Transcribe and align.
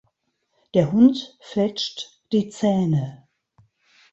Der 0.73 0.91
Hund 0.91 1.37
fletscht 1.41 2.23
die 2.31 2.49
Zähne. 2.49 3.27